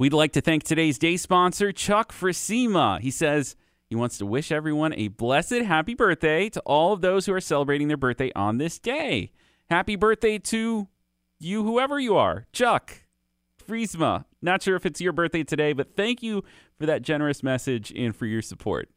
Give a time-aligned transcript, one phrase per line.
[0.00, 3.00] We'd like to thank today's day sponsor, Chuck Friesema.
[3.00, 3.54] He says
[3.84, 7.40] he wants to wish everyone a blessed happy birthday to all of those who are
[7.40, 9.30] celebrating their birthday on this day.
[9.68, 10.88] Happy birthday to
[11.38, 13.02] you, whoever you are, Chuck
[13.62, 14.24] Friesema.
[14.40, 16.44] Not sure if it's your birthday today, but thank you
[16.78, 18.88] for that generous message and for your support.